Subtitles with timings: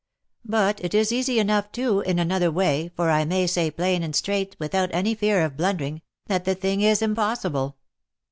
[0.45, 4.05] But it is easy enough too, in another way, for I may say plain and
[4.05, 7.77] and straight, without any fear of blundering, that the thing is im possible."